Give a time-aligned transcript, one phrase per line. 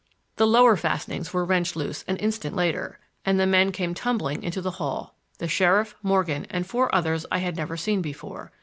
[0.37, 4.59] The lower fastenings were wrenched loose an instant later, and the men came tumbling into
[4.59, 8.51] the hall, —the sheriff, Morgan and four others I had never seen before.